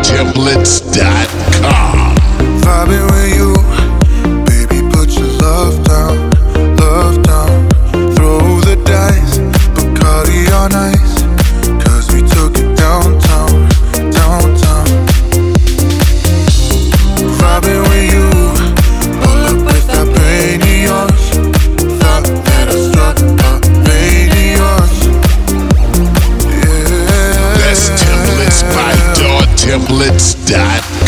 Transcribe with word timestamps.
templates.com. 0.00 1.41
Blitz 29.78 30.34
dot. 30.44 31.01